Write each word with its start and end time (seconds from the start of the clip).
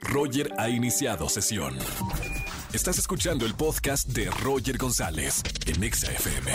Roger 0.00 0.50
ha 0.58 0.68
iniciado 0.68 1.28
sesión. 1.28 1.74
Estás 2.72 2.98
escuchando 2.98 3.44
el 3.46 3.54
podcast 3.54 4.08
de 4.08 4.30
Roger 4.42 4.78
González 4.78 5.42
en 5.66 5.82
Exa 5.82 6.12
FM. 6.12 6.52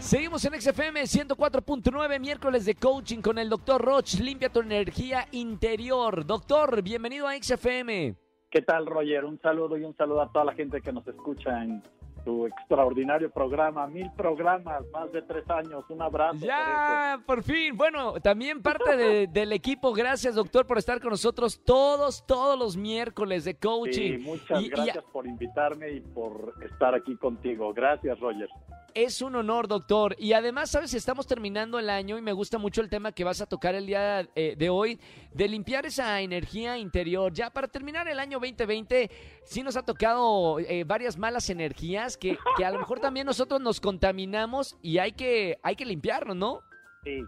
Seguimos 0.00 0.44
en 0.44 0.60
XFM 0.60 1.02
104.9, 1.02 2.20
miércoles 2.20 2.64
de 2.64 2.74
coaching 2.74 3.20
con 3.20 3.38
el 3.38 3.48
doctor 3.48 3.82
Roch. 3.82 4.14
Limpia 4.20 4.50
tu 4.50 4.60
energía 4.60 5.26
interior. 5.32 6.24
Doctor, 6.26 6.82
bienvenido 6.82 7.26
a 7.26 7.34
XFM. 7.40 8.14
¿Qué 8.50 8.62
tal, 8.62 8.86
Roger? 8.86 9.24
Un 9.24 9.40
saludo 9.40 9.76
y 9.76 9.84
un 9.84 9.96
saludo 9.96 10.22
a 10.22 10.30
toda 10.30 10.44
la 10.44 10.54
gente 10.54 10.80
que 10.80 10.92
nos 10.92 11.06
escucha 11.08 11.62
en 11.62 11.82
tu 12.26 12.44
extraordinario 12.46 13.30
programa. 13.30 13.86
Mil 13.86 14.10
programas, 14.16 14.82
más 14.92 15.10
de 15.12 15.22
tres 15.22 15.48
años. 15.48 15.84
Un 15.88 16.02
abrazo. 16.02 16.44
Ya, 16.44 17.20
por, 17.24 17.42
fin. 17.44 17.76
Bueno, 17.76 18.14
también 18.20 18.60
parte 18.60 18.96
de- 18.96 19.26
del 19.32 19.52
equipo. 19.52 19.92
Gracias, 19.92 20.34
doctor, 20.34 20.66
por 20.66 20.76
estar 20.76 21.00
con 21.00 21.10
nosotros 21.10 21.62
todos, 21.64 22.26
todos 22.26 22.58
los 22.58 22.76
miércoles 22.76 23.44
de 23.44 23.56
coaching. 23.56 24.18
Sí, 24.18 24.18
muchas 24.18 24.60
Y- 24.60 24.66
y 24.66 24.68
gracias 24.70 25.04
por 25.12 25.24
invitarme 25.26 25.92
y 25.92 26.00
por 26.00 26.52
estar 26.64 26.94
aquí 26.96 27.16
contigo. 27.16 27.72
Gracias, 27.72 28.18
Roger. 28.18 28.48
Es 28.96 29.20
un 29.20 29.34
honor, 29.34 29.68
doctor. 29.68 30.16
Y 30.18 30.32
además, 30.32 30.70
sabes, 30.70 30.94
estamos 30.94 31.26
terminando 31.26 31.78
el 31.78 31.90
año 31.90 32.16
y 32.16 32.22
me 32.22 32.32
gusta 32.32 32.56
mucho 32.56 32.80
el 32.80 32.88
tema 32.88 33.12
que 33.12 33.24
vas 33.24 33.42
a 33.42 33.46
tocar 33.46 33.74
el 33.74 33.84
día 33.84 34.26
eh, 34.34 34.56
de 34.56 34.70
hoy, 34.70 34.98
de 35.34 35.48
limpiar 35.48 35.84
esa 35.84 36.22
energía 36.22 36.78
interior. 36.78 37.30
Ya 37.30 37.50
para 37.50 37.68
terminar 37.68 38.08
el 38.08 38.18
año 38.18 38.38
2020, 38.40 39.10
sí 39.44 39.62
nos 39.62 39.76
ha 39.76 39.84
tocado 39.84 40.58
eh, 40.60 40.84
varias 40.84 41.18
malas 41.18 41.50
energías 41.50 42.16
que, 42.16 42.38
que 42.56 42.64
a 42.64 42.70
lo 42.70 42.78
mejor 42.78 42.98
también 42.98 43.26
nosotros 43.26 43.60
nos 43.60 43.82
contaminamos 43.82 44.78
y 44.80 44.96
hay 44.96 45.12
que, 45.12 45.58
hay 45.62 45.76
que 45.76 45.84
limpiarlo, 45.84 46.34
¿no? 46.34 46.60
Sí, 47.04 47.22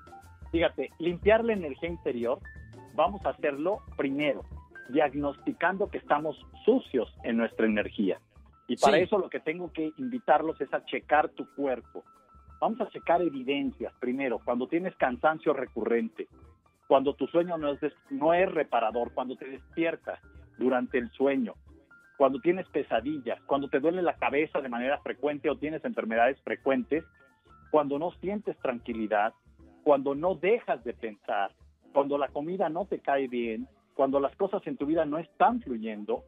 fíjate, 0.50 0.88
limpiar 0.98 1.44
la 1.44 1.52
energía 1.52 1.91
interior, 1.91 2.41
vamos 2.94 3.20
a 3.27 3.28
hacerlo 3.28 3.82
primero, 3.98 4.42
diagnosticando 4.88 5.91
que 5.91 5.98
estamos 5.98 6.34
sucios 6.64 7.12
en 7.24 7.36
nuestra 7.36 7.66
energía. 7.66 8.19
Y 8.69 8.77
para 8.77 8.98
Sí. 8.98 9.05
eso 9.05 9.19
lo 9.19 9.28
que 9.28 9.41
tengo 9.41 9.72
que 9.72 9.92
invitarlos 9.97 10.61
es 10.61 10.72
a 10.72 10.84
checar 10.84 11.30
tu 11.30 11.52
cuerpo. 11.55 12.05
Vamos 12.61 12.80
a 12.80 12.88
checar 12.91 13.22
evidencias 13.22 13.92
primero, 13.98 14.38
cuando 14.44 14.69
tienes 14.69 14.94
cansancio 14.97 15.52
recurrente, 15.52 16.28
cuando 16.86 17.14
tu 17.14 17.27
sueño 17.27 17.56
no 17.56 17.72
es, 17.72 17.80
no 18.10 18.34
es 18.34 18.50
reparador, 18.50 19.12
cuando 19.12 19.36
te 19.36 19.47
despiertas 19.48 20.20
durante 20.58 20.98
el 20.98 21.10
sueño, 21.10 21.55
cuando 22.16 22.41
tienes 22.41 22.69
pesadillas, 22.69 23.41
cuando 23.42 23.69
te 23.69 23.80
duele 23.80 24.02
la 24.02 24.14
cabeza 24.16 24.60
de 24.60 24.69
manera 24.69 24.98
frecuente 24.98 25.48
o 25.48 25.56
tienes 25.56 25.84
enfermedades 25.84 26.41
frecuentes, 26.42 27.05
cuando 27.70 27.98
no 27.98 28.10
sientes 28.20 28.58
tranquilidad, 28.58 29.34
cuando 29.84 30.14
no 30.14 30.34
dejas 30.34 30.82
de 30.84 30.94
pensar, 30.94 31.53
cuando 31.92 32.19
la 32.19 32.28
comida 32.28 32.69
no 32.69 32.86
te 32.86 32.98
cae 32.98 33.28
bien, 33.28 33.69
cuando 33.94 34.20
las 34.20 34.34
cosas 34.36 34.66
en 34.66 34.77
tu 34.77 34.86
vida 34.86 35.05
no 35.05 35.19
están 35.19 35.60
fluyendo, 35.60 36.25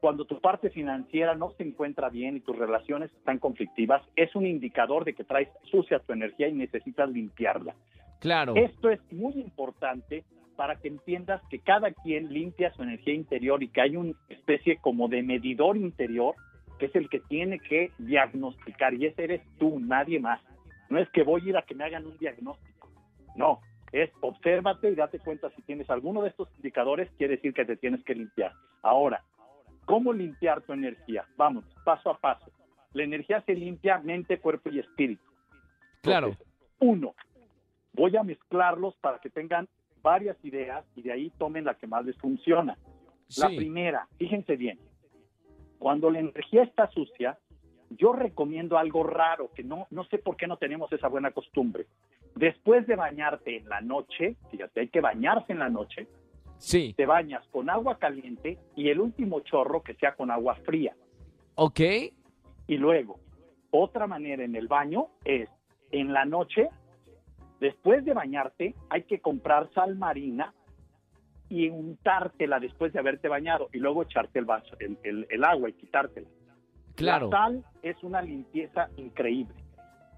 cuando 0.00 0.24
tu 0.24 0.40
parte 0.40 0.70
financiera 0.70 1.34
no 1.34 1.50
se 1.52 1.64
encuentra 1.64 2.08
bien 2.08 2.36
y 2.36 2.40
tus 2.40 2.56
relaciones 2.56 3.12
están 3.12 3.38
conflictivas, 3.38 4.02
es 4.16 4.34
un 4.34 4.46
indicador 4.46 5.04
de 5.04 5.14
que 5.14 5.24
traes 5.24 5.48
sucia 5.70 5.98
tu 5.98 6.12
energía 6.12 6.48
y 6.48 6.52
necesitas 6.52 7.08
limpiarla. 7.10 7.74
Claro. 8.20 8.54
Esto 8.56 8.90
es 8.90 9.00
muy 9.12 9.34
importante 9.34 10.24
para 10.56 10.76
que 10.76 10.88
entiendas 10.88 11.40
que 11.50 11.60
cada 11.60 11.92
quien 11.92 12.32
limpia 12.32 12.72
su 12.72 12.82
energía 12.82 13.14
interior 13.14 13.62
y 13.62 13.68
que 13.68 13.80
hay 13.80 13.96
una 13.96 14.12
especie 14.28 14.78
como 14.78 15.08
de 15.08 15.22
medidor 15.22 15.76
interior 15.76 16.34
que 16.78 16.86
es 16.86 16.94
el 16.94 17.08
que 17.08 17.20
tiene 17.20 17.58
que 17.58 17.92
diagnosticar 17.98 18.94
y 18.94 19.06
ese 19.06 19.24
eres 19.24 19.42
tú, 19.58 19.80
nadie 19.80 20.20
más. 20.20 20.40
No 20.88 20.98
es 20.98 21.08
que 21.10 21.22
voy 21.22 21.42
a 21.42 21.48
ir 21.48 21.56
a 21.56 21.62
que 21.62 21.74
me 21.74 21.84
hagan 21.84 22.06
un 22.06 22.16
diagnóstico. 22.18 22.88
No, 23.36 23.60
es 23.92 24.10
obsérvate 24.20 24.90
y 24.90 24.94
date 24.94 25.18
cuenta 25.18 25.50
si 25.50 25.62
tienes 25.62 25.90
alguno 25.90 26.22
de 26.22 26.30
estos 26.30 26.48
indicadores, 26.56 27.10
quiere 27.18 27.36
decir 27.36 27.52
que 27.52 27.64
te 27.64 27.76
tienes 27.76 28.02
que 28.04 28.14
limpiar. 28.14 28.52
Ahora, 28.82 29.22
¿cómo 29.88 30.12
limpiar 30.12 30.60
tu 30.60 30.74
energía? 30.74 31.24
Vamos, 31.36 31.64
paso 31.84 32.10
a 32.10 32.18
paso. 32.18 32.52
La 32.92 33.04
energía 33.04 33.42
se 33.46 33.54
limpia 33.54 33.98
mente, 33.98 34.38
cuerpo 34.38 34.68
y 34.70 34.78
espíritu. 34.78 35.24
Claro. 36.02 36.28
Entonces, 36.28 36.54
uno, 36.80 37.14
voy 37.94 38.16
a 38.16 38.22
mezclarlos 38.22 38.94
para 38.96 39.18
que 39.18 39.30
tengan 39.30 39.66
varias 40.02 40.36
ideas 40.44 40.84
y 40.94 41.02
de 41.02 41.12
ahí 41.12 41.30
tomen 41.38 41.64
la 41.64 41.74
que 41.74 41.86
más 41.86 42.04
les 42.04 42.16
funciona. 42.18 42.76
La 43.38 43.48
primera, 43.48 44.06
fíjense 44.18 44.56
bien, 44.56 44.78
cuando 45.78 46.10
la 46.10 46.20
energía 46.20 46.62
está 46.62 46.90
sucia, 46.90 47.38
yo 47.90 48.12
recomiendo 48.12 48.76
algo 48.78 49.04
raro, 49.04 49.50
que 49.54 49.64
no, 49.64 49.86
no 49.90 50.04
sé 50.04 50.18
por 50.18 50.36
qué 50.36 50.46
no 50.46 50.58
tenemos 50.58 50.92
esa 50.92 51.08
buena 51.08 51.30
costumbre. 51.30 51.86
Después 52.34 52.86
de 52.86 52.96
bañarte 52.96 53.56
en 53.56 53.68
la 53.68 53.80
noche, 53.80 54.36
fíjate, 54.50 54.80
hay 54.80 54.88
que 54.88 55.00
bañarse 55.00 55.52
en 55.52 55.58
la 55.58 55.68
noche, 55.68 56.06
Sí. 56.58 56.92
te 56.96 57.06
bañas 57.06 57.46
con 57.52 57.70
agua 57.70 57.98
caliente 57.98 58.58
y 58.76 58.88
el 58.90 59.00
último 59.00 59.40
chorro 59.40 59.82
que 59.82 59.94
sea 59.94 60.14
con 60.14 60.30
agua 60.30 60.56
fría. 60.64 60.94
Ok. 61.54 61.80
Y 62.66 62.76
luego, 62.76 63.18
otra 63.70 64.06
manera 64.06 64.44
en 64.44 64.56
el 64.56 64.68
baño 64.68 65.08
es 65.24 65.48
en 65.90 66.12
la 66.12 66.24
noche, 66.24 66.68
después 67.60 68.04
de 68.04 68.12
bañarte, 68.12 68.74
hay 68.90 69.04
que 69.04 69.20
comprar 69.20 69.70
sal 69.72 69.96
marina 69.96 70.52
y 71.48 71.68
untártela 71.70 72.60
después 72.60 72.92
de 72.92 72.98
haberte 72.98 73.28
bañado 73.28 73.68
y 73.72 73.78
luego 73.78 74.02
echarte 74.02 74.38
el, 74.38 74.44
vaso, 74.44 74.76
el, 74.80 74.98
el- 75.02 75.26
el 75.30 75.44
agua 75.44 75.70
y 75.70 75.72
quitártela. 75.72 76.28
Claro. 76.94 77.30
La 77.30 77.38
sal 77.38 77.64
es 77.82 78.02
una 78.02 78.20
limpieza 78.20 78.90
increíble. 78.96 79.54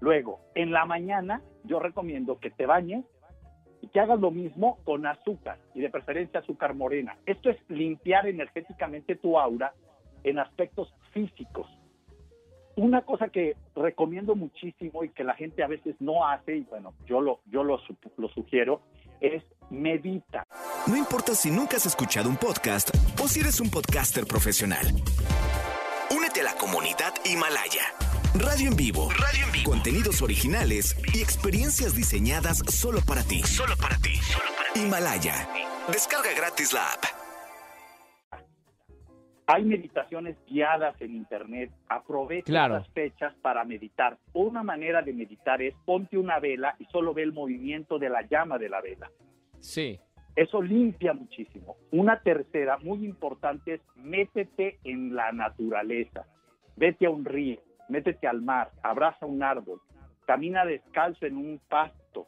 Luego, 0.01 0.39
en 0.55 0.71
la 0.71 0.85
mañana, 0.85 1.41
yo 1.63 1.79
recomiendo 1.79 2.39
que 2.39 2.49
te 2.49 2.65
bañes 2.65 3.05
y 3.81 3.87
que 3.87 3.99
hagas 3.99 4.19
lo 4.19 4.31
mismo 4.31 4.77
con 4.83 5.05
azúcar 5.05 5.57
y 5.73 5.81
de 5.81 5.89
preferencia 5.89 6.39
azúcar 6.39 6.75
morena. 6.75 7.17
Esto 7.25 7.49
es 7.49 7.57
limpiar 7.67 8.27
energéticamente 8.27 9.15
tu 9.15 9.39
aura 9.39 9.73
en 10.23 10.39
aspectos 10.39 10.93
físicos. 11.13 11.67
Una 12.75 13.01
cosa 13.01 13.27
que 13.29 13.55
recomiendo 13.75 14.35
muchísimo 14.35 15.03
y 15.03 15.09
que 15.09 15.23
la 15.23 15.33
gente 15.33 15.63
a 15.63 15.67
veces 15.67 15.95
no 15.99 16.27
hace, 16.27 16.57
y 16.57 16.61
bueno, 16.61 16.93
yo 17.05 17.19
lo, 17.19 17.41
yo 17.47 17.63
lo, 17.63 17.79
lo 18.17 18.29
sugiero, 18.29 18.81
es 19.19 19.43
medita. 19.69 20.45
No 20.87 20.95
importa 20.95 21.33
si 21.33 21.51
nunca 21.51 21.77
has 21.77 21.85
escuchado 21.85 22.29
un 22.29 22.37
podcast 22.37 22.89
o 23.21 23.27
si 23.27 23.41
eres 23.41 23.59
un 23.59 23.69
podcaster 23.69 24.25
profesional. 24.25 24.85
Únete 26.15 26.41
a 26.41 26.43
la 26.43 26.53
comunidad 26.53 27.13
Himalaya. 27.25 28.10
Radio 28.35 28.69
en 28.69 28.75
vivo. 28.77 29.09
Radio 29.11 29.45
en 29.45 29.51
vivo. 29.51 29.71
Contenidos 29.71 30.21
originales 30.21 30.95
y 31.13 31.21
experiencias 31.21 31.95
diseñadas 31.95 32.59
solo 32.69 32.99
para 33.05 33.23
ti. 33.23 33.39
Solo 33.43 33.73
para 33.81 33.97
ti. 33.97 34.13
Himalaya. 34.75 35.47
Descarga 35.91 36.29
gratis 36.35 36.73
la 36.73 36.81
app. 36.93 37.03
Hay 39.47 39.65
meditaciones 39.65 40.37
guiadas 40.47 40.95
en 41.01 41.15
internet. 41.15 41.71
Aprovecha 41.89 42.45
Claro. 42.45 42.75
las 42.75 42.87
fechas 42.91 43.33
para 43.41 43.65
meditar. 43.65 44.17
Una 44.33 44.63
manera 44.63 45.01
de 45.01 45.11
meditar 45.13 45.61
es 45.61 45.73
ponte 45.85 46.17
una 46.17 46.39
vela 46.39 46.75
y 46.79 46.85
solo 46.85 47.13
ve 47.13 47.23
el 47.23 47.33
movimiento 47.33 47.99
de 47.99 48.09
la 48.09 48.21
llama 48.21 48.57
de 48.57 48.69
la 48.69 48.79
vela. 48.81 49.11
Sí. 49.59 49.99
Eso 50.37 50.61
limpia 50.61 51.11
muchísimo. 51.13 51.75
Una 51.91 52.21
tercera, 52.21 52.77
muy 52.77 53.03
importante, 53.03 53.73
es 53.73 53.81
métete 53.95 54.79
en 54.85 55.13
la 55.13 55.33
naturaleza. 55.33 56.25
Vete 56.77 57.05
a 57.05 57.09
un 57.09 57.25
río, 57.25 57.59
métete 57.91 58.27
al 58.27 58.41
mar, 58.41 58.71
abraza 58.81 59.25
un 59.25 59.43
árbol, 59.43 59.79
camina 60.25 60.65
descalzo 60.65 61.25
en 61.25 61.37
un 61.37 61.59
pasto, 61.69 62.25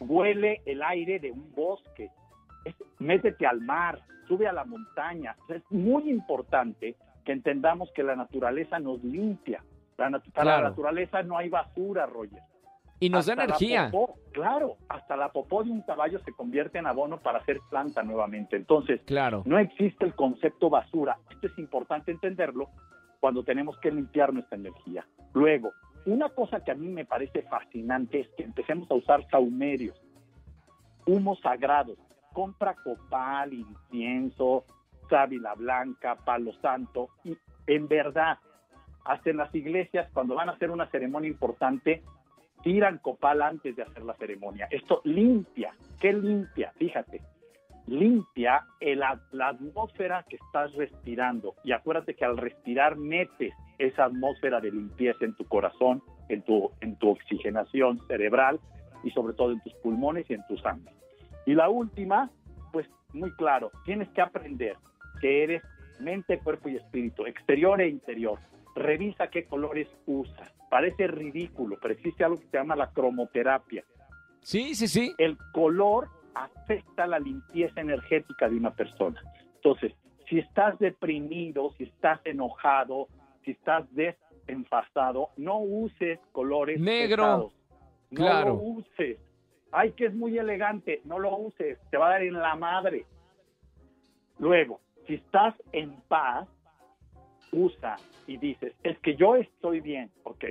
huele 0.00 0.62
el 0.66 0.82
aire 0.82 1.18
de 1.18 1.30
un 1.30 1.52
bosque, 1.54 2.10
Es- 2.64 2.74
métete 2.98 3.46
al 3.46 3.60
mar, 3.62 4.00
sube 4.28 4.46
a 4.46 4.52
la 4.52 4.64
montaña. 4.64 5.34
Es 5.48 5.62
muy 5.70 6.10
importante 6.10 6.94
que 7.24 7.32
entendamos 7.32 7.90
que 7.92 8.02
la 8.02 8.14
naturaleza 8.16 8.78
nos 8.78 9.02
limpia. 9.02 9.64
La 9.96 10.10
nat- 10.10 10.30
Para 10.32 10.42
Claro. 10.44 10.62
la 10.64 10.68
naturaleza 10.70 11.22
no 11.22 11.38
hay 11.38 11.48
basura, 11.48 12.04
Roger. 12.06 12.42
Y 13.02 13.08
nos 13.08 13.24
da 13.24 13.32
Hasta 13.32 13.42
la 13.42 13.44
energía. 13.56 13.88
popó, 13.90 14.18
claro, 14.32 14.76
hasta 14.90 15.16
la 15.16 15.30
popó 15.32 15.64
de 15.64 15.70
un 15.70 15.80
caballo 15.80 16.18
se 16.18 16.32
convierte 16.32 16.76
en 16.78 16.86
abono 16.86 17.18
para 17.18 17.38
hacer 17.38 17.60
planta 17.70 18.02
nuevamente. 18.02 18.56
Entonces, 18.56 19.00
Claro. 19.06 19.42
no 19.46 19.58
existe 19.58 20.04
el 20.04 20.14
concepto 20.14 20.68
basura. 20.68 21.16
Esto 21.30 21.46
es 21.46 21.58
importante 21.58 22.10
entenderlo 22.10 22.68
cuando 23.20 23.44
tenemos 23.44 23.78
que 23.78 23.90
limpiar 23.90 24.32
nuestra 24.32 24.56
energía. 24.56 25.06
Luego, 25.34 25.72
una 26.06 26.30
cosa 26.30 26.64
que 26.64 26.70
a 26.70 26.74
mí 26.74 26.88
me 26.88 27.04
parece 27.04 27.42
fascinante 27.42 28.20
es 28.20 28.28
que 28.36 28.42
empecemos 28.42 28.90
a 28.90 28.94
usar 28.94 29.28
saumerios, 29.30 30.00
humos 31.06 31.38
sagrados. 31.40 31.98
Compra 32.32 32.74
copal, 32.74 33.52
incienso, 33.52 34.64
sábila 35.08 35.54
blanca, 35.54 36.16
palo 36.16 36.52
santo. 36.60 37.08
Y 37.24 37.36
en 37.66 37.88
verdad, 37.88 38.38
hasta 39.04 39.30
en 39.30 39.38
las 39.38 39.54
iglesias, 39.54 40.08
cuando 40.12 40.36
van 40.36 40.48
a 40.48 40.52
hacer 40.52 40.70
una 40.70 40.88
ceremonia 40.90 41.28
importante, 41.28 42.02
tiran 42.62 42.98
copal 42.98 43.42
antes 43.42 43.76
de 43.76 43.82
hacer 43.82 44.04
la 44.04 44.14
ceremonia. 44.14 44.68
Esto 44.70 45.00
limpia. 45.04 45.74
¿Qué 46.00 46.12
limpia? 46.12 46.72
Fíjate. 46.76 47.20
Limpia 47.86 48.64
el 48.80 49.00
la 49.00 49.48
atmósfera 49.48 50.24
que 50.28 50.36
estás 50.36 50.72
respirando. 50.74 51.54
Y 51.64 51.72
acuérdate 51.72 52.14
que 52.14 52.24
al 52.24 52.36
respirar 52.36 52.96
metes 52.96 53.52
esa 53.78 54.04
atmósfera 54.04 54.60
de 54.60 54.70
limpieza 54.70 55.24
en 55.24 55.34
tu 55.34 55.44
corazón, 55.44 56.02
en 56.28 56.42
tu, 56.42 56.70
en 56.80 56.96
tu 56.96 57.10
oxigenación 57.10 57.98
cerebral 58.06 58.60
y 59.02 59.10
sobre 59.10 59.34
todo 59.34 59.52
en 59.52 59.60
tus 59.62 59.74
pulmones 59.74 60.28
y 60.30 60.34
en 60.34 60.46
tu 60.46 60.56
sangre. 60.58 60.92
Y 61.46 61.54
la 61.54 61.68
última, 61.68 62.30
pues 62.72 62.86
muy 63.12 63.32
claro, 63.32 63.70
tienes 63.84 64.08
que 64.10 64.20
aprender 64.20 64.76
que 65.20 65.42
eres 65.42 65.62
mente, 66.00 66.38
cuerpo 66.38 66.68
y 66.68 66.76
espíritu, 66.76 67.26
exterior 67.26 67.80
e 67.80 67.88
interior. 67.88 68.38
Revisa 68.74 69.28
qué 69.28 69.44
colores 69.44 69.88
usas. 70.06 70.50
Parece 70.70 71.06
ridículo, 71.06 71.78
pero 71.80 71.94
existe 71.94 72.24
algo 72.24 72.38
que 72.38 72.46
se 72.46 72.56
llama 72.56 72.76
la 72.76 72.90
cromoterapia. 72.90 73.84
Sí, 74.42 74.74
sí, 74.74 74.88
sí. 74.88 75.12
El 75.18 75.36
color 75.52 76.08
afecta 76.34 77.06
la 77.06 77.18
limpieza 77.18 77.80
energética 77.80 78.48
de 78.48 78.56
una 78.56 78.72
persona. 78.72 79.20
Entonces, 79.56 79.92
si 80.28 80.38
estás 80.38 80.78
deprimido, 80.78 81.72
si 81.76 81.84
estás 81.84 82.20
enojado, 82.24 83.08
si 83.44 83.52
estás 83.52 83.84
desenfasado, 83.94 85.30
no 85.36 85.58
uses 85.58 86.18
colores 86.32 86.80
negro. 86.80 87.22
pesados. 87.24 87.52
No 88.10 88.16
Claro. 88.16 88.48
lo 88.48 88.54
uses. 88.54 89.18
Ay, 89.72 89.92
que 89.92 90.06
es 90.06 90.14
muy 90.14 90.36
elegante, 90.36 91.00
no 91.04 91.18
lo 91.18 91.36
uses, 91.36 91.78
te 91.90 91.96
va 91.96 92.08
a 92.08 92.10
dar 92.10 92.22
en 92.22 92.34
la 92.34 92.56
madre. 92.56 93.04
Luego, 94.38 94.80
si 95.06 95.14
estás 95.14 95.54
en 95.72 95.92
paz, 96.08 96.48
usa 97.52 97.96
y 98.26 98.36
dices, 98.36 98.72
es 98.82 98.98
que 98.98 99.14
yo 99.16 99.36
estoy 99.36 99.80
bien, 99.80 100.10
ok. 100.24 100.44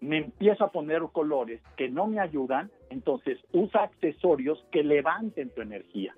Me 0.00 0.18
empiezo 0.18 0.64
a 0.64 0.72
poner 0.72 1.02
colores 1.12 1.60
que 1.76 1.88
no 1.88 2.06
me 2.06 2.20
ayudan, 2.20 2.70
entonces 2.90 3.38
usa 3.52 3.84
accesorios 3.84 4.64
que 4.70 4.82
levanten 4.82 5.50
tu 5.50 5.62
energía. 5.62 6.14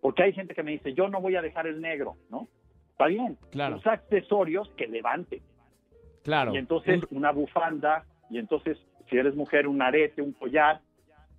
Porque 0.00 0.22
hay 0.22 0.32
gente 0.32 0.54
que 0.54 0.62
me 0.62 0.72
dice, 0.72 0.92
yo 0.92 1.08
no 1.08 1.20
voy 1.20 1.36
a 1.36 1.42
dejar 1.42 1.66
el 1.66 1.80
negro, 1.80 2.16
¿no? 2.30 2.48
Está 2.90 3.06
bien, 3.06 3.38
Claro. 3.50 3.76
usa 3.76 3.92
accesorios 3.92 4.68
que 4.76 4.86
levanten. 4.86 5.42
Claro. 6.22 6.54
Y 6.54 6.58
entonces 6.58 7.00
una 7.10 7.32
bufanda, 7.32 8.04
y 8.30 8.38
entonces 8.38 8.78
si 9.08 9.16
eres 9.16 9.34
mujer 9.34 9.66
un 9.66 9.80
arete, 9.82 10.22
un 10.22 10.32
collar, 10.32 10.80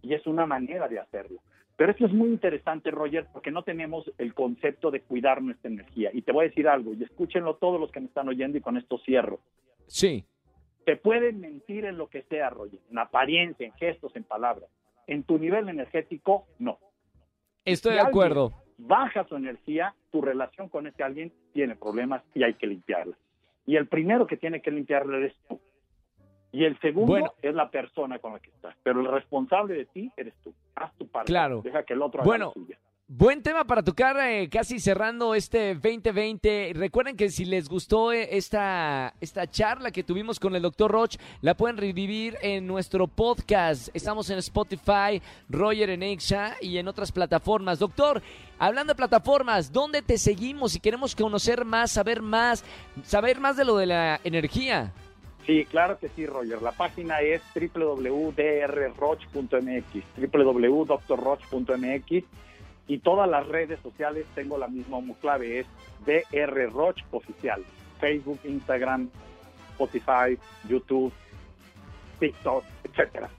y 0.01 0.13
es 0.13 0.25
una 0.27 0.45
manera 0.45 0.87
de 0.87 0.99
hacerlo. 0.99 1.39
Pero 1.75 1.91
esto 1.91 2.05
es 2.05 2.13
muy 2.13 2.29
interesante, 2.29 2.89
Roger, 2.89 3.27
porque 3.33 3.51
no 3.51 3.63
tenemos 3.63 4.09
el 4.17 4.33
concepto 4.33 4.91
de 4.91 5.01
cuidar 5.01 5.41
nuestra 5.41 5.69
energía. 5.69 6.09
Y 6.13 6.21
te 6.21 6.31
voy 6.31 6.45
a 6.45 6.47
decir 6.49 6.67
algo, 6.67 6.93
y 6.93 7.03
escúchenlo 7.03 7.55
todos 7.55 7.79
los 7.79 7.91
que 7.91 7.99
me 7.99 8.05
están 8.07 8.29
oyendo 8.29 8.57
y 8.57 8.61
con 8.61 8.77
esto 8.77 8.97
cierro. 8.99 9.39
Sí. 9.87 10.25
Te 10.85 10.95
pueden 10.97 11.39
mentir 11.39 11.85
en 11.85 11.97
lo 11.97 12.07
que 12.07 12.21
sea, 12.23 12.49
Roger, 12.49 12.79
en 12.89 12.97
apariencia, 12.99 13.65
en 13.65 13.73
gestos, 13.73 14.15
en 14.15 14.23
palabras. 14.23 14.69
En 15.07 15.23
tu 15.23 15.37
nivel 15.39 15.67
energético, 15.69 16.45
no. 16.59 16.77
Estoy 17.65 17.93
Si 17.93 17.97
de 17.97 18.07
acuerdo. 18.07 18.53
Baja 18.77 19.23
su 19.27 19.35
energía, 19.35 19.95
tu 20.11 20.21
relación 20.21 20.69
con 20.69 20.85
ese 20.87 21.01
alguien 21.03 21.31
tiene 21.53 21.75
problemas 21.75 22.23
y 22.33 22.43
hay 22.43 22.53
que 22.55 22.67
limpiarla. 22.67 23.17
Y 23.65 23.77
el 23.77 23.87
primero 23.87 24.27
que 24.27 24.37
tiene 24.37 24.61
que 24.61 24.69
limpiarla 24.71 25.17
eres 25.17 25.35
tú. 25.47 25.59
Y 26.51 26.63
el 26.65 26.79
segundo 26.79 27.07
Bueno. 27.13 27.33
es 27.41 27.53
la 27.55 27.69
persona 27.69 28.19
con 28.19 28.33
la 28.33 28.39
que 28.39 28.49
estás. 28.49 28.75
Pero 28.83 29.01
el 29.01 29.07
responsable 29.11 29.73
de 29.73 29.85
ti 29.85 30.11
eres 30.15 30.33
tú. 30.43 30.53
Haz 30.75 30.93
tu 30.97 31.07
parte. 31.07 31.31
Claro. 31.31 31.61
Deja 31.61 31.83
que 31.83 31.93
el 31.93 32.01
otro 32.01 32.21
haga 32.21 32.27
Bueno, 32.27 32.45
la 32.47 32.53
suya. 32.53 32.79
Buen 33.07 33.43
tema 33.43 33.65
para 33.65 33.83
tocar 33.83 34.17
eh, 34.19 34.49
casi 34.49 34.79
cerrando 34.79 35.35
este 35.35 35.75
2020. 35.75 36.71
Recuerden 36.73 37.15
que 37.15 37.29
si 37.29 37.45
les 37.45 37.69
gustó 37.69 38.11
eh, 38.11 38.29
esta, 38.35 39.13
esta 39.21 39.45
charla 39.45 39.91
que 39.91 40.01
tuvimos 40.01 40.39
con 40.39 40.55
el 40.55 40.63
doctor 40.63 40.89
Roch, 40.89 41.15
la 41.41 41.53
pueden 41.53 41.77
revivir 41.77 42.35
en 42.41 42.65
nuestro 42.65 43.05
podcast. 43.05 43.89
Estamos 43.93 44.31
en 44.31 44.39
Spotify, 44.39 45.21
Roger 45.49 45.91
en 45.91 46.01
Exa 46.01 46.55
y 46.59 46.79
en 46.79 46.87
otras 46.87 47.11
plataformas. 47.11 47.77
Doctor, 47.77 48.23
hablando 48.57 48.93
de 48.93 48.97
plataformas, 48.97 49.71
¿dónde 49.71 50.01
te 50.01 50.17
seguimos 50.17 50.71
si 50.71 50.79
queremos 50.79 51.15
conocer 51.15 51.63
más, 51.63 51.91
saber 51.91 52.23
más, 52.23 52.65
saber 53.03 53.39
más 53.39 53.55
de 53.55 53.65
lo 53.65 53.77
de 53.77 53.85
la 53.85 54.19
energía? 54.23 54.91
Sí, 55.45 55.63
claro 55.65 55.99
que 55.99 56.09
sí, 56.09 56.25
Roger. 56.25 56.59
La 56.63 56.71
página 56.71 57.21
es 57.21 57.43
www.drroch.mx, 57.53 58.33
www.drroch.mx 60.33 62.25
y 62.87 62.99
todas 62.99 63.29
las 63.29 63.47
redes 63.47 63.79
sociales 63.81 64.25
tengo 64.35 64.57
la 64.57 64.67
misma 64.67 64.97
clave, 65.19 65.59
es 65.59 65.67
drroch 66.71 66.97
oficial. 67.11 67.63
Facebook, 67.99 68.39
Instagram, 68.43 69.09
Spotify, 69.71 70.37
YouTube, 70.69 71.11
TikTok, 72.19 72.63
etcétera. 72.83 73.29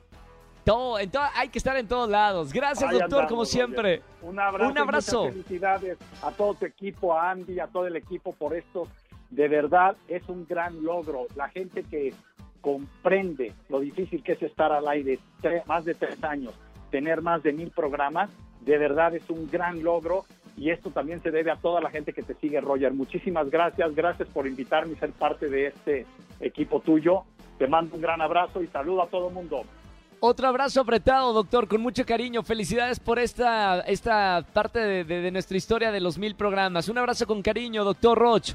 Todo, 0.65 0.99
en 0.99 1.11
to- 1.11 1.21
hay 1.35 1.49
que 1.49 1.59
estar 1.59 1.77
en 1.77 1.87
todos 1.87 2.09
lados. 2.11 2.53
Gracias, 2.53 2.91
Ahí 2.91 2.99
doctor, 2.99 3.21
andamos, 3.21 3.29
como 3.31 3.45
siempre. 3.45 4.03
Un 4.23 4.41
abrazo. 4.41 4.71
Un 4.73 4.79
abrazo. 4.79 5.19
muchas 5.25 5.35
felicidades 5.35 5.99
a 6.23 6.31
todo 6.33 6.55
tu 6.55 6.67
equipo, 6.67 7.17
a 7.17 7.31
Andy, 7.31 7.61
a 7.61 7.69
todo 7.69 7.87
el 7.87 7.95
equipo 7.97 8.33
por 8.33 8.55
esto. 8.55 8.89
De 9.31 9.47
verdad 9.47 9.97
es 10.09 10.29
un 10.29 10.45
gran 10.47 10.83
logro. 10.85 11.27
La 11.37 11.49
gente 11.51 11.85
que 11.85 12.13
comprende 12.61 13.53
lo 13.69 13.79
difícil 13.79 14.25
que 14.25 14.33
es 14.33 14.43
estar 14.43 14.73
al 14.73 14.89
aire 14.89 15.21
más 15.67 15.85
de 15.85 15.95
tres 15.95 16.23
años, 16.25 16.53
tener 16.91 17.23
más 17.23 17.43
de 17.43 17.53
mil 17.53 17.71
programas, 17.71 18.31
de 18.63 18.79
verdad 18.79 19.15
es 19.15 19.29
un 19.31 19.49
gran 19.51 19.83
logro. 19.83 20.25
Y 20.59 20.71
esto 20.71 20.91
también 20.91 21.23
se 21.23 21.31
debe 21.31 21.51
a 21.51 21.57
toda 21.57 21.83
la 21.83 21.91
gente 21.91 22.15
que 22.15 22.23
te 22.23 22.33
sigue, 22.35 22.61
Roger. 22.63 22.95
Muchísimas 22.95 23.51
gracias. 23.51 23.95
Gracias 23.95 24.27
por 24.29 24.47
invitarme 24.47 24.95
y 24.95 24.97
ser 24.97 25.11
parte 25.13 25.49
de 25.51 25.67
este 25.67 26.07
equipo 26.41 26.81
tuyo. 26.81 27.25
Te 27.59 27.67
mando 27.67 27.95
un 27.95 28.01
gran 28.01 28.23
abrazo 28.23 28.63
y 28.63 28.67
saludo 28.69 29.03
a 29.03 29.07
todo 29.09 29.29
el 29.29 29.35
mundo. 29.35 29.63
Otro 30.19 30.49
abrazo 30.49 30.81
apretado, 30.81 31.35
doctor, 31.35 31.69
con 31.69 31.83
mucho 31.83 32.07
cariño. 32.07 32.43
Felicidades 32.43 32.99
por 33.01 33.19
esta, 33.19 33.81
esta 33.81 34.47
parte 34.55 34.79
de, 34.79 35.05
de- 35.05 35.21
de 35.21 35.31
nuestra 35.31 35.59
historia 35.59 35.93
de 35.93 36.01
los 36.01 36.17
mil 36.17 36.35
programas. 36.35 36.89
Un 36.89 36.97
abrazo 36.97 37.27
con 37.27 37.43
cariño, 37.43 37.85
doctor 37.85 38.17
Roch. 38.19 38.53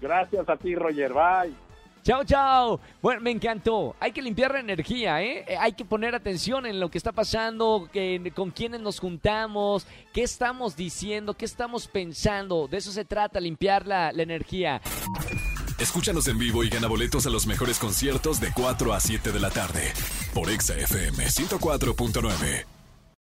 Gracias 0.00 0.48
a 0.48 0.56
ti, 0.56 0.76
Roger. 0.76 1.12
Bye. 1.12 1.52
Chao, 2.02 2.24
chao. 2.24 2.80
Bueno, 3.02 3.20
me 3.20 3.30
encantó. 3.30 3.94
Hay 4.00 4.12
que 4.12 4.22
limpiar 4.22 4.52
la 4.52 4.60
energía, 4.60 5.22
¿eh? 5.22 5.44
Eh, 5.46 5.56
Hay 5.58 5.72
que 5.72 5.84
poner 5.84 6.14
atención 6.14 6.64
en 6.66 6.80
lo 6.80 6.90
que 6.90 6.98
está 6.98 7.12
pasando, 7.12 7.88
que, 7.92 8.32
con 8.34 8.50
quiénes 8.50 8.80
nos 8.80 8.98
juntamos, 9.00 9.86
qué 10.12 10.22
estamos 10.22 10.76
diciendo, 10.76 11.34
qué 11.34 11.44
estamos 11.44 11.88
pensando. 11.88 12.68
De 12.68 12.78
eso 12.78 12.90
se 12.90 13.04
trata, 13.04 13.38
limpiar 13.40 13.86
la, 13.86 14.12
la 14.12 14.22
energía. 14.22 14.80
Escúchanos 15.78 16.28
en 16.28 16.38
vivo 16.38 16.62
y 16.64 16.68
gana 16.68 16.88
boletos 16.88 17.26
a 17.26 17.30
los 17.30 17.46
mejores 17.46 17.78
conciertos 17.78 18.40
de 18.40 18.52
4 18.52 18.92
a 18.92 19.00
7 19.00 19.32
de 19.32 19.40
la 19.40 19.50
tarde 19.50 19.92
por 20.34 20.50
Exa 20.50 20.74
FM 20.76 21.24
104.9. 21.24 22.79